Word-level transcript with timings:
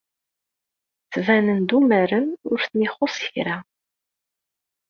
Ttbanen-d 1.05 1.69
umaren, 1.77 2.27
ur 2.49 2.57
ten-ixuṣṣ 2.65 3.23
kra. 3.33 3.57